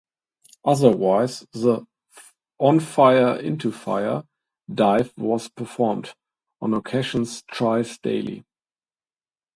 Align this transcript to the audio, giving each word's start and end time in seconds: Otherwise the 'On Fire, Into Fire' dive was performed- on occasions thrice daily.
Otherwise 0.65 1.41
the 1.53 1.85
'On 2.57 2.79
Fire, 2.79 3.37
Into 3.39 3.71
Fire' 3.71 4.23
dive 4.73 5.13
was 5.15 5.47
performed- 5.49 6.15
on 6.59 6.73
occasions 6.73 7.43
thrice 7.53 7.99
daily. 7.99 8.43